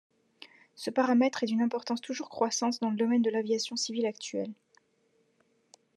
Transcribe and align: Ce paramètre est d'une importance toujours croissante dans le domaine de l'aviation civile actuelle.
Ce 0.73 0.89
paramètre 0.89 1.43
est 1.43 1.45
d'une 1.45 1.61
importance 1.61 2.01
toujours 2.01 2.29
croissante 2.31 2.81
dans 2.81 2.89
le 2.89 2.95
domaine 2.95 3.21
de 3.21 3.29
l'aviation 3.29 3.75
civile 3.75 4.07
actuelle. 4.07 4.51